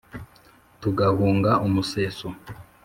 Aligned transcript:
tugahunga 0.81 1.51
umuseso 1.65 2.27